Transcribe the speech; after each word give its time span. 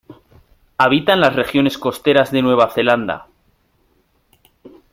Habitan 0.79 1.19
las 1.19 1.35
regiones 1.35 1.77
costeras 1.77 2.31
de 2.31 2.41
Nueva 2.41 2.71
Zelanda. 2.71 3.27